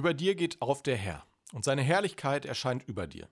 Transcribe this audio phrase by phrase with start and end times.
[0.00, 3.28] Über dir geht auf der Herr, und seine Herrlichkeit erscheint über dir.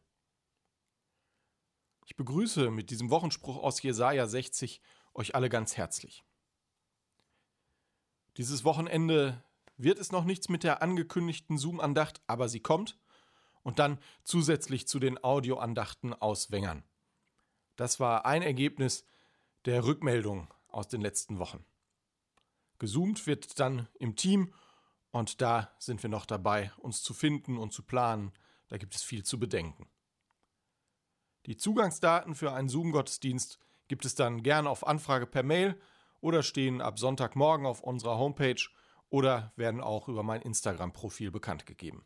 [2.05, 4.83] Ich begrüße mit diesem Wochenspruch aus Jesaja 60
[5.15, 6.25] euch alle ganz herzlich.
[8.37, 9.43] Dieses Wochenende
[9.79, 12.99] wird es noch nichts mit der angekündigten Zoom-Andacht, aber sie kommt
[13.63, 16.85] und dann zusätzlich zu den Audioandachten aus Wengern.
[17.77, 19.07] Das war ein Ergebnis
[19.65, 21.65] der Rückmeldung aus den letzten Wochen.
[22.79, 24.53] Gesoomt wird dann im Team
[25.11, 28.33] und da sind wir noch dabei, uns zu finden und zu planen.
[28.69, 29.89] Da gibt es viel zu bedenken.
[31.47, 33.59] Die Zugangsdaten für einen Zoom-Gottesdienst
[33.89, 35.81] gibt es dann gerne auf Anfrage per Mail
[36.21, 38.63] oder stehen ab Sonntagmorgen auf unserer Homepage
[39.09, 42.05] oder werden auch über mein Instagram-Profil bekannt gegeben.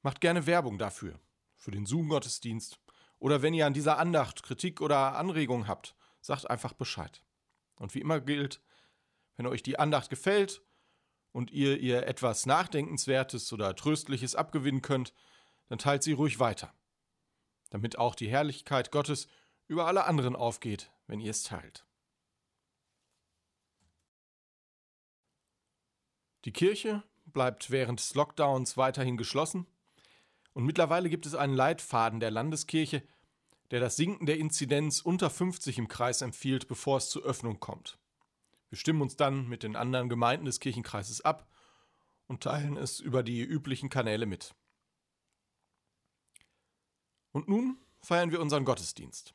[0.00, 1.20] Macht gerne Werbung dafür,
[1.56, 2.80] für den Zoom-Gottesdienst.
[3.18, 7.22] Oder wenn ihr an dieser Andacht Kritik oder Anregungen habt, sagt einfach Bescheid.
[7.76, 8.60] Und wie immer gilt,
[9.36, 10.62] wenn euch die Andacht gefällt
[11.32, 15.14] und ihr ihr etwas Nachdenkenswertes oder Tröstliches abgewinnen könnt,
[15.68, 16.74] dann teilt sie ruhig weiter,
[17.70, 19.28] damit auch die Herrlichkeit Gottes
[19.66, 21.86] über alle anderen aufgeht, wenn ihr es teilt.
[26.44, 29.66] Die Kirche bleibt während des Lockdowns weiterhin geschlossen
[30.52, 33.02] und mittlerweile gibt es einen Leitfaden der Landeskirche,
[33.70, 37.98] der das Sinken der Inzidenz unter 50 im Kreis empfiehlt, bevor es zur Öffnung kommt.
[38.72, 41.46] Wir stimmen uns dann mit den anderen Gemeinden des Kirchenkreises ab
[42.26, 44.54] und teilen es über die üblichen Kanäle mit.
[47.32, 49.34] Und nun feiern wir unseren Gottesdienst.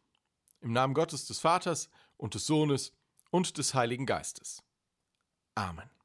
[0.62, 2.94] Im Namen Gottes des Vaters und des Sohnes
[3.30, 4.64] und des Heiligen Geistes.
[5.54, 5.97] Amen.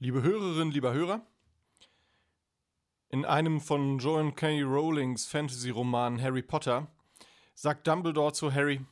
[0.00, 1.26] Liebe Hörerinnen, lieber Hörer,
[3.08, 4.62] in einem von Joan K.
[4.62, 6.86] Rowlings Fantasy-Roman Harry Potter
[7.54, 8.86] sagt Dumbledore zu Harry: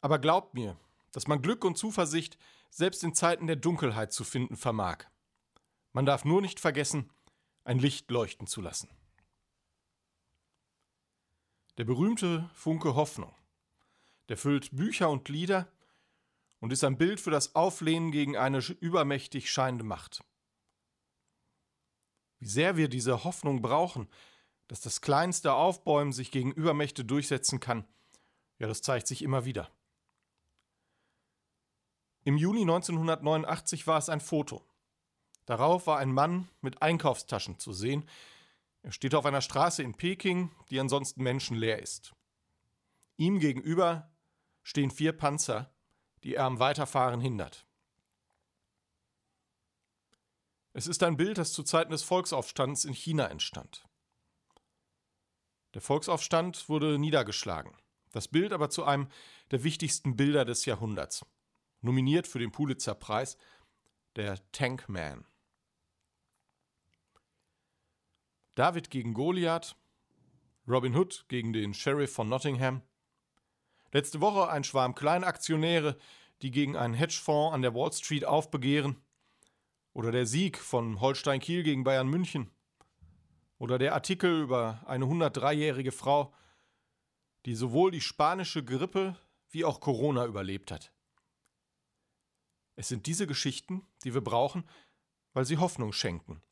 [0.00, 0.78] Aber glaubt mir,
[1.12, 2.38] dass man Glück und Zuversicht
[2.70, 5.04] selbst in Zeiten der Dunkelheit zu finden vermag.
[5.92, 7.10] Man darf nur nicht vergessen,
[7.64, 8.88] ein Licht leuchten zu lassen.
[11.76, 13.34] Der berühmte Funke Hoffnung,
[14.30, 15.68] der füllt Bücher und Lieder
[16.64, 20.24] und ist ein Bild für das Auflehnen gegen eine übermächtig scheinende Macht.
[22.38, 24.08] Wie sehr wir diese Hoffnung brauchen,
[24.68, 27.86] dass das kleinste Aufbäumen sich gegen Übermächte durchsetzen kann,
[28.58, 29.70] ja, das zeigt sich immer wieder.
[32.22, 34.64] Im Juni 1989 war es ein Foto.
[35.44, 38.08] Darauf war ein Mann mit Einkaufstaschen zu sehen.
[38.80, 42.14] Er steht auf einer Straße in Peking, die ansonsten menschenleer ist.
[43.18, 44.10] Ihm gegenüber
[44.62, 45.73] stehen vier Panzer,
[46.24, 47.66] die er am Weiterfahren hindert.
[50.72, 53.86] Es ist ein Bild, das zu Zeiten des Volksaufstands in China entstand.
[55.74, 57.76] Der Volksaufstand wurde niedergeschlagen,
[58.10, 59.08] das Bild aber zu einem
[59.50, 61.24] der wichtigsten Bilder des Jahrhunderts,
[61.80, 63.36] nominiert für den Pulitzer-Preis,
[64.16, 65.26] der Tankman.
[68.54, 69.76] David gegen Goliath,
[70.66, 72.82] Robin Hood gegen den Sheriff von Nottingham,
[73.94, 75.96] Letzte Woche ein Schwarm Kleinaktionäre,
[76.42, 79.00] die gegen einen Hedgefonds an der Wall Street aufbegehren.
[79.92, 82.50] Oder der Sieg von Holstein Kiel gegen Bayern München.
[83.56, 86.34] Oder der Artikel über eine 103-jährige Frau,
[87.46, 89.16] die sowohl die spanische Grippe
[89.50, 90.92] wie auch Corona überlebt hat.
[92.74, 94.68] Es sind diese Geschichten, die wir brauchen,
[95.34, 96.42] weil sie Hoffnung schenken.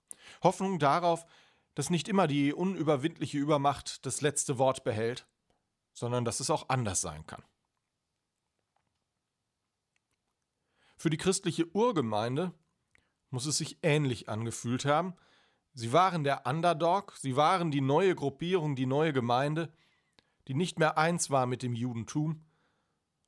[0.45, 1.27] Hoffnung darauf,
[1.75, 5.27] dass nicht immer die unüberwindliche Übermacht das letzte Wort behält,
[5.93, 7.43] sondern dass es auch anders sein kann.
[10.97, 12.53] Für die christliche Urgemeinde
[13.31, 15.15] muss es sich ähnlich angefühlt haben.
[15.75, 19.73] Sie waren der Underdog, sie waren die neue Gruppierung, die neue Gemeinde,
[20.49, 22.45] die nicht mehr eins war mit dem Judentum,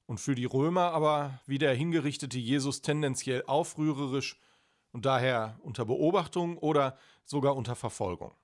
[0.06, 4.38] und für die Römer aber wie der hingerichtete Jesus tendenziell aufrührerisch
[4.92, 8.34] und daher unter Beobachtung oder sogar unter Verfolgung.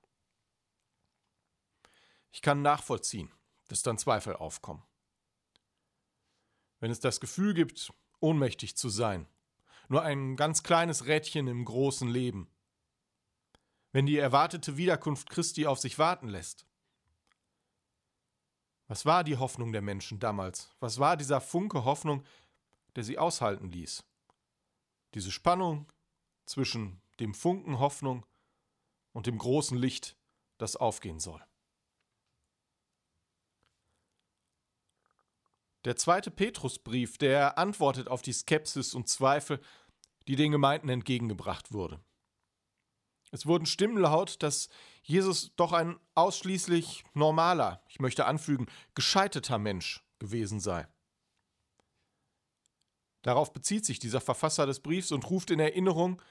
[2.31, 3.31] Ich kann nachvollziehen,
[3.71, 4.83] dass dann Zweifel aufkommen.
[6.79, 9.27] Wenn es das Gefühl gibt, ohnmächtig zu sein,
[9.87, 12.49] nur ein ganz kleines Rädchen im großen Leben,
[13.93, 16.65] wenn die erwartete Wiederkunft Christi auf sich warten lässt,
[18.87, 20.69] was war die Hoffnung der Menschen damals?
[20.81, 22.25] Was war dieser Funke Hoffnung,
[22.97, 24.03] der sie aushalten ließ?
[25.13, 25.89] Diese Spannung
[26.45, 28.25] zwischen dem Funken Hoffnung
[29.13, 30.17] und dem großen Licht,
[30.57, 31.41] das aufgehen soll.
[35.85, 39.59] Der zweite Petrusbrief, der antwortet auf die Skepsis und Zweifel,
[40.27, 41.99] die den Gemeinden entgegengebracht wurde.
[43.31, 44.69] Es wurden Stimmen laut, dass
[45.03, 50.87] Jesus doch ein ausschließlich normaler, ich möchte anfügen, gescheiterter Mensch gewesen sei.
[53.23, 56.21] Darauf bezieht sich dieser Verfasser des Briefs und ruft in Erinnerung,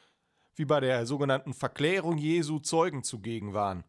[0.55, 3.85] wie bei der sogenannten Verklärung Jesu Zeugen zugegen waren,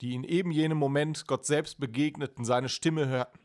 [0.00, 3.38] die in eben jenem Moment Gott selbst begegneten, seine Stimme hörten.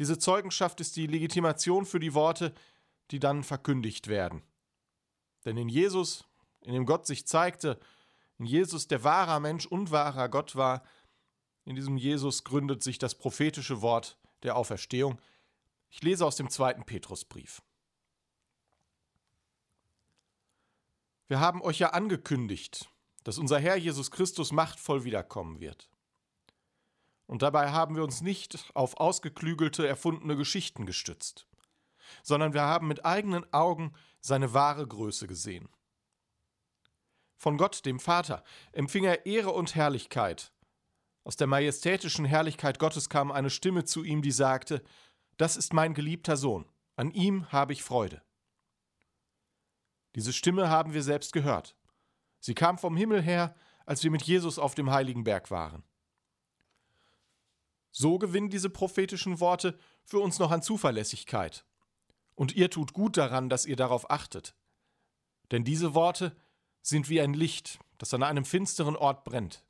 [0.00, 2.54] Diese Zeugenschaft ist die Legitimation für die Worte,
[3.12, 4.42] die dann verkündigt werden.
[5.44, 6.24] Denn in Jesus
[6.62, 7.78] in dem Gott sich zeigte,
[8.38, 10.82] in Jesus der wahrer Mensch und wahrer Gott war,
[11.64, 15.20] in diesem Jesus gründet sich das prophetische Wort der Auferstehung.
[15.90, 17.62] Ich lese aus dem zweiten Petrusbrief.
[21.28, 22.90] Wir haben euch ja angekündigt,
[23.22, 25.89] dass unser Herr Jesus Christus machtvoll wiederkommen wird.
[27.30, 31.46] Und dabei haben wir uns nicht auf ausgeklügelte, erfundene Geschichten gestützt,
[32.24, 35.68] sondern wir haben mit eigenen Augen seine wahre Größe gesehen.
[37.36, 38.42] Von Gott, dem Vater,
[38.72, 40.52] empfing er Ehre und Herrlichkeit.
[41.22, 44.82] Aus der majestätischen Herrlichkeit Gottes kam eine Stimme zu ihm, die sagte,
[45.36, 48.22] Das ist mein geliebter Sohn, an ihm habe ich Freude.
[50.16, 51.76] Diese Stimme haben wir selbst gehört.
[52.40, 53.54] Sie kam vom Himmel her,
[53.86, 55.84] als wir mit Jesus auf dem heiligen Berg waren.
[57.92, 61.64] So gewinnen diese prophetischen Worte für uns noch an Zuverlässigkeit.
[62.34, 64.54] Und ihr tut gut daran, dass ihr darauf achtet.
[65.50, 66.36] Denn diese Worte
[66.82, 69.64] sind wie ein Licht, das an einem finsteren Ort brennt,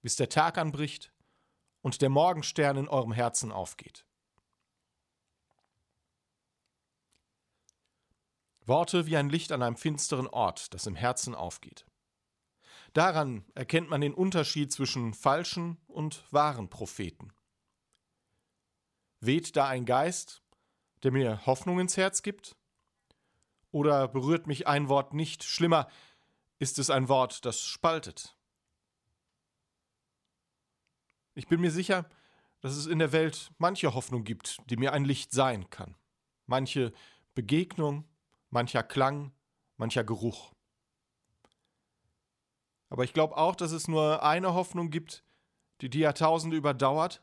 [0.00, 1.12] bis der Tag anbricht
[1.82, 4.06] und der Morgenstern in eurem Herzen aufgeht.
[8.66, 11.86] Worte wie ein Licht an einem finsteren Ort, das im Herzen aufgeht.
[12.92, 17.32] Daran erkennt man den Unterschied zwischen falschen und wahren Propheten.
[19.20, 20.42] Weht da ein Geist,
[21.02, 22.56] der mir Hoffnung ins Herz gibt?
[23.70, 25.88] Oder berührt mich ein Wort nicht schlimmer,
[26.58, 28.36] ist es ein Wort, das spaltet.
[31.34, 32.08] Ich bin mir sicher,
[32.60, 35.96] dass es in der Welt manche Hoffnung gibt, die mir ein Licht sein kann.
[36.46, 36.92] Manche
[37.34, 38.08] Begegnung,
[38.50, 39.32] mancher Klang,
[39.76, 40.52] mancher Geruch.
[42.88, 45.24] Aber ich glaube auch, dass es nur eine Hoffnung gibt,
[45.80, 47.22] die die Jahrtausende überdauert,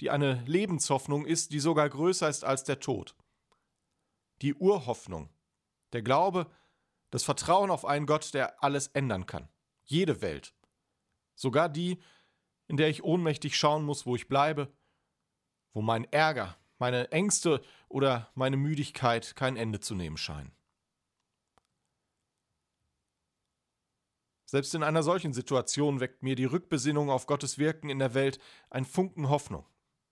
[0.00, 3.14] die eine Lebenshoffnung ist, die sogar größer ist als der Tod.
[4.42, 5.30] Die Urhoffnung,
[5.92, 6.50] der Glaube,
[7.10, 9.48] das Vertrauen auf einen Gott, der alles ändern kann.
[9.84, 10.54] Jede Welt.
[11.34, 11.98] Sogar die,
[12.68, 14.72] in der ich ohnmächtig schauen muss, wo ich bleibe,
[15.72, 20.52] wo mein Ärger, meine Ängste oder meine Müdigkeit kein Ende zu nehmen scheinen.
[24.46, 28.38] Selbst in einer solchen Situation weckt mir die Rückbesinnung auf Gottes Wirken in der Welt
[28.70, 29.66] ein Funken Hoffnung,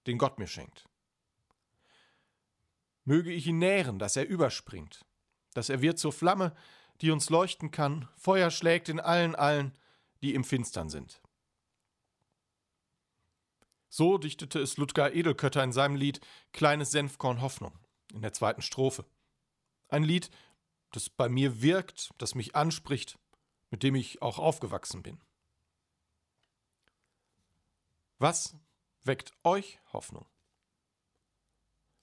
[0.06, 0.88] den Gott mir schenkt.
[3.04, 5.04] Möge ich ihn nähren, dass er überspringt,
[5.52, 6.54] dass er wird zur Flamme,
[7.00, 9.76] die uns leuchten kann, Feuer schlägt in allen allen,
[10.22, 11.20] die im Finstern sind.
[13.88, 16.20] So dichtete es Ludger Edelkötter in seinem Lied
[16.52, 17.78] Kleines Senfkorn Hoffnung
[18.12, 19.04] in der zweiten Strophe.
[19.88, 20.30] Ein Lied,
[20.92, 23.18] das bei mir wirkt, das mich anspricht,
[23.70, 25.20] mit dem ich auch aufgewachsen bin.
[28.18, 28.56] Was
[29.04, 30.26] weckt euch Hoffnung?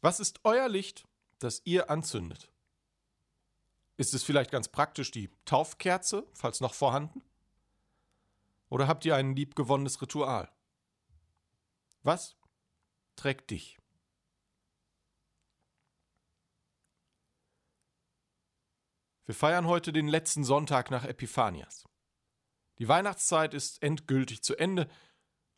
[0.01, 1.08] Was ist euer Licht,
[1.39, 2.51] das ihr anzündet?
[3.98, 7.22] Ist es vielleicht ganz praktisch die Taufkerze, falls noch vorhanden?
[8.70, 10.51] Oder habt ihr ein liebgewonnenes Ritual?
[12.03, 12.36] Was
[13.15, 13.77] trägt dich?
[19.25, 21.88] Wir feiern heute den letzten Sonntag nach Epiphanias.
[22.79, 24.89] Die Weihnachtszeit ist endgültig zu Ende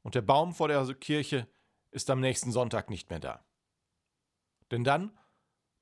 [0.04, 1.48] und der Baum vor der Kirche
[1.92, 3.46] ist am nächsten Sonntag nicht mehr da.
[4.72, 5.18] Denn dann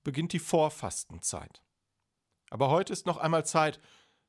[0.03, 1.61] beginnt die Vorfastenzeit.
[2.49, 3.79] Aber heute ist noch einmal Zeit,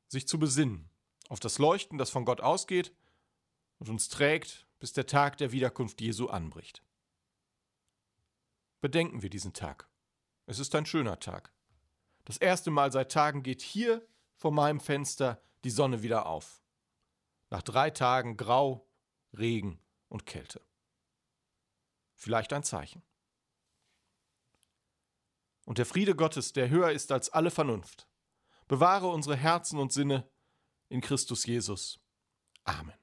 [0.09, 0.91] sich zu besinnen
[1.29, 2.95] auf das Leuchten, das von Gott ausgeht
[3.79, 6.83] und uns trägt, bis der Tag der Wiederkunft Jesu anbricht.
[8.81, 9.89] Bedenken wir diesen Tag.
[10.47, 11.53] Es ist ein schöner Tag.
[12.25, 14.07] Das erste Mal seit Tagen geht hier
[14.37, 16.63] vor meinem Fenster die Sonne wieder auf.
[17.51, 18.87] Nach drei Tagen Grau,
[19.37, 20.61] Regen und Kälte.
[22.15, 23.03] Vielleicht ein Zeichen.
[25.65, 28.09] Und der Friede Gottes, der höher ist als alle Vernunft,
[28.69, 30.29] bewahre unsere Herzen und Sinne
[30.89, 32.01] in Christus Jesus.
[32.65, 33.02] Amen.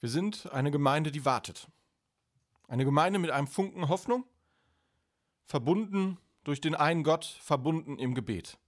[0.00, 1.68] Wir sind eine Gemeinde, die wartet.
[2.68, 4.24] Eine Gemeinde mit einem Funken Hoffnung,
[5.44, 8.58] verbunden durch den einen Gott, verbunden im Gebet.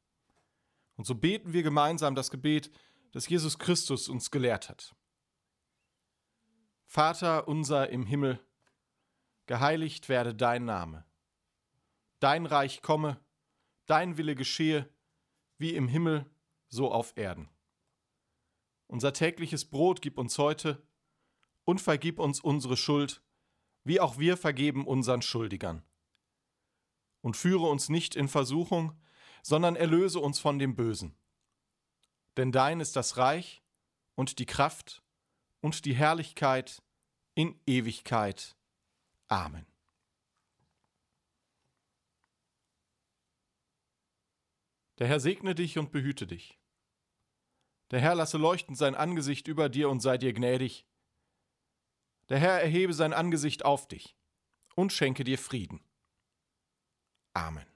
[0.97, 2.71] Und so beten wir gemeinsam das Gebet,
[3.13, 4.95] das Jesus Christus uns gelehrt hat.
[6.87, 8.41] Vater unser im Himmel,
[9.47, 11.05] geheiligt werde dein Name.
[12.19, 13.21] Dein Reich komme,
[13.87, 14.89] dein Wille geschehe,
[15.57, 16.27] wie im Himmel,
[16.69, 17.49] so auf Erden.
[18.89, 20.83] Unser tägliches Brot gib uns heute
[21.71, 23.23] und vergib uns unsere Schuld,
[23.85, 25.85] wie auch wir vergeben unseren Schuldigern.
[27.21, 29.01] Und führe uns nicht in Versuchung,
[29.45, 31.15] sondern erlöse uns von dem Bösen.
[32.37, 33.63] Denn dein ist das Reich
[34.17, 35.05] und die Kraft
[35.61, 36.83] und die Herrlichkeit
[37.35, 38.57] in Ewigkeit.
[39.29, 39.65] Amen.
[44.99, 46.59] Der Herr segne dich und behüte dich.
[47.93, 50.90] Der Herr lasse leuchten sein Angesicht über dir und sei dir gnädig.
[52.31, 54.17] Der Herr erhebe sein Angesicht auf dich
[54.77, 55.81] und schenke dir Frieden.
[57.35, 57.67] Amen.